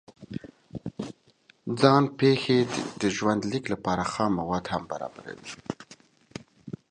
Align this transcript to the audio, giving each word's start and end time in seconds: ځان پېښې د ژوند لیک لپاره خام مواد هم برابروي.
ځان 1.79 2.03
پېښې 2.19 2.57
د 3.01 3.03
ژوند 3.15 3.41
لیک 3.51 3.65
لپاره 3.73 4.03
خام 4.11 4.31
مواد 4.39 4.65
هم 4.73 4.83
برابروي. 4.91 5.51